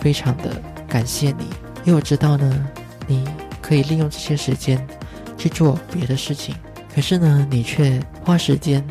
[0.01, 0.51] 非常的
[0.89, 1.45] 感谢你，
[1.85, 2.67] 因为我知道呢，
[3.07, 3.27] 你
[3.61, 4.85] 可以利用这些时间
[5.37, 6.55] 去做别的事情。
[6.95, 8.83] 可是呢，你却花时间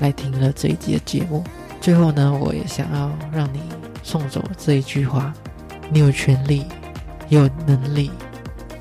[0.00, 1.44] 来听了这一集的节目。
[1.80, 3.60] 最后呢，我也想要让你
[4.02, 5.32] 送走这一句话：
[5.90, 6.66] 你有权利，
[7.28, 8.10] 有能力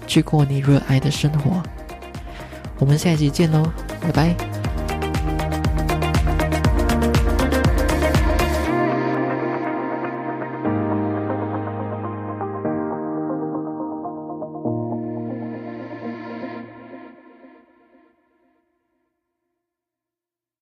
[0.08, 1.62] 去过你热爱的生活。
[2.80, 3.72] 我们下期见喽，
[4.02, 4.57] 拜拜。